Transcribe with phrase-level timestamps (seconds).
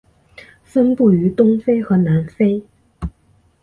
[0.63, 2.63] 分布于东非和南非。